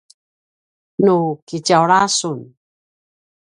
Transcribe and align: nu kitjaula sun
nu 1.03 1.17
kitjaula 1.47 1.99
sun 2.17 2.39